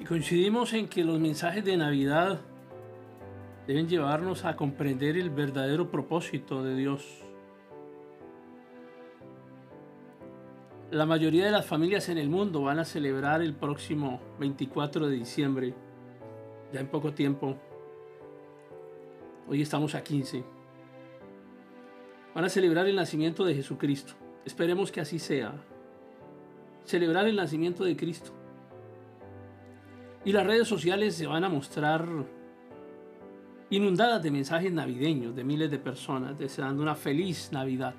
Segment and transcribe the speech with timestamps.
[0.00, 2.40] Y coincidimos en que los mensajes de Navidad
[3.66, 7.06] deben llevarnos a comprender el verdadero propósito de Dios.
[10.90, 15.16] La mayoría de las familias en el mundo van a celebrar el próximo 24 de
[15.16, 15.74] diciembre,
[16.72, 17.58] ya en poco tiempo.
[19.48, 20.42] Hoy estamos a 15.
[22.34, 24.14] Van a celebrar el nacimiento de Jesucristo.
[24.46, 25.52] Esperemos que así sea.
[26.86, 28.39] Celebrar el nacimiento de Cristo.
[30.24, 32.06] Y las redes sociales se van a mostrar
[33.70, 37.94] inundadas de mensajes navideños de miles de personas deseando una feliz Navidad.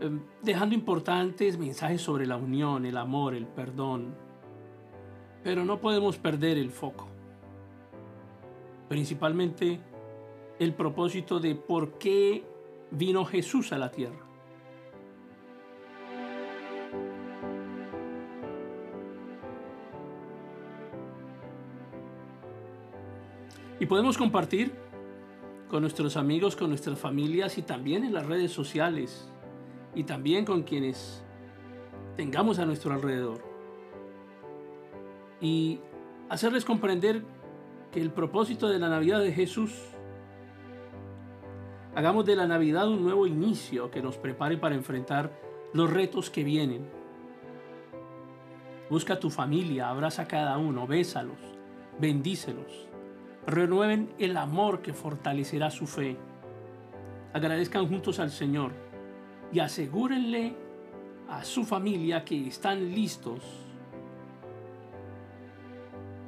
[0.00, 4.14] Em, dejando importantes mensajes sobre la unión, el amor, el perdón.
[5.44, 7.08] Pero no podemos perder el foco.
[8.88, 9.80] Principalmente
[10.58, 12.44] el propósito de por qué
[12.90, 14.31] vino Jesús a la tierra.
[23.80, 24.72] Y podemos compartir
[25.72, 29.26] con nuestros amigos, con nuestras familias y también en las redes sociales
[29.94, 31.24] y también con quienes
[32.14, 33.42] tengamos a nuestro alrededor.
[35.40, 35.80] Y
[36.28, 37.24] hacerles comprender
[37.90, 39.72] que el propósito de la Navidad de Jesús,
[41.94, 45.32] hagamos de la Navidad un nuevo inicio que nos prepare para enfrentar
[45.72, 46.86] los retos que vienen.
[48.90, 51.38] Busca tu familia, abraza a cada uno, bésalos,
[51.98, 52.91] bendícelos
[53.46, 56.16] renueven el amor que fortalecerá su fe.
[57.32, 58.72] Agradezcan juntos al Señor
[59.52, 60.54] y asegúrenle
[61.28, 63.42] a su familia que están listos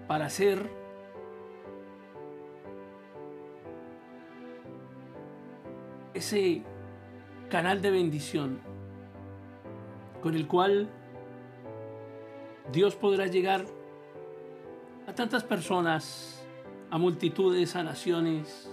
[0.06, 0.70] para ser
[6.14, 6.62] ese
[7.48, 8.60] canal de bendición
[10.22, 10.88] con el cual
[12.72, 13.66] Dios podrá llegar
[15.06, 16.43] a tantas personas
[16.94, 18.70] a multitudes, a naciones.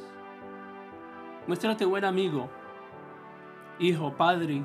[1.47, 2.51] Muéstrate buen amigo,
[3.79, 4.63] hijo, padre.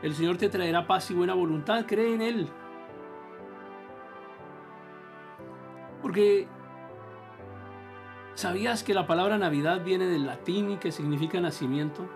[0.00, 2.48] El Señor te traerá paz y buena voluntad, cree en Él.
[6.00, 6.48] Porque
[8.34, 12.08] ¿sabías que la palabra Navidad viene del latín y que significa nacimiento?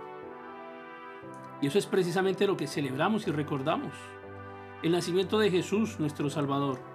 [1.60, 3.92] Y eso es precisamente lo que celebramos y recordamos.
[4.82, 6.91] El nacimiento de Jesús, nuestro Salvador.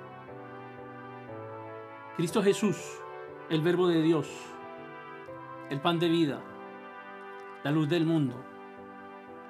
[2.17, 3.00] Cristo Jesús,
[3.47, 4.28] el Verbo de Dios,
[5.69, 6.41] el pan de vida,
[7.63, 8.33] la luz del mundo,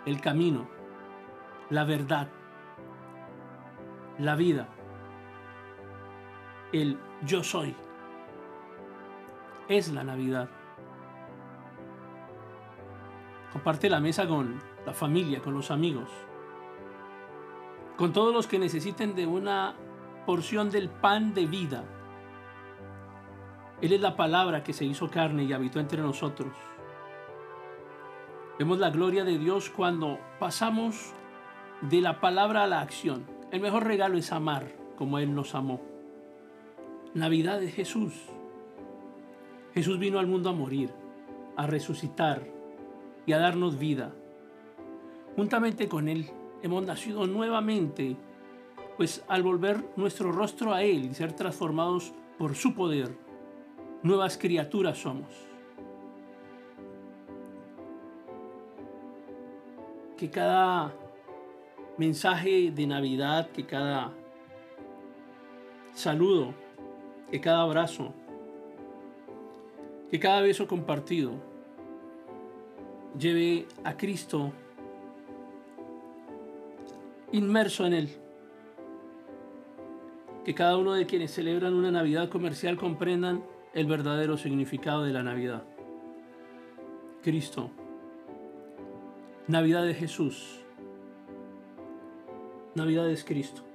[0.05, 0.67] el camino,
[1.69, 2.27] la verdad,
[4.19, 4.67] la vida,
[6.73, 7.73] el yo soy.
[9.69, 10.49] Es la Navidad.
[13.53, 16.09] Comparte la mesa con la familia, con los amigos,
[17.95, 19.73] con todos los que necesiten de una
[20.25, 21.85] porción del pan de vida
[23.81, 26.53] él es la palabra que se hizo carne y habitó entre nosotros.
[28.57, 31.13] Vemos la gloria de Dios cuando pasamos
[31.81, 33.25] de la palabra a la acción.
[33.51, 34.65] El mejor regalo es amar
[34.97, 35.79] como Él nos amó.
[37.13, 38.13] Navidad de Jesús.
[39.75, 40.89] Jesús vino al mundo a morir,
[41.55, 42.47] a resucitar
[43.27, 44.11] y a darnos vida.
[45.35, 46.31] Juntamente con Él
[46.63, 48.17] hemos nacido nuevamente,
[48.97, 53.26] pues al volver nuestro rostro a Él y ser transformados por su poder,
[54.03, 55.27] nuevas criaturas somos.
[60.17, 60.93] Que cada
[61.97, 64.13] mensaje de Navidad, que cada
[65.93, 66.53] saludo,
[67.29, 68.13] que cada abrazo,
[70.09, 71.33] que cada beso compartido
[73.17, 74.51] lleve a Cristo
[77.31, 78.09] inmerso en Él.
[80.45, 83.43] Que cada uno de quienes celebran una Navidad comercial comprendan
[83.73, 85.63] el verdadero significado de la Navidad.
[87.21, 87.69] Cristo.
[89.47, 90.61] Navidad de Jesús.
[92.75, 93.66] Navidad es Cristo.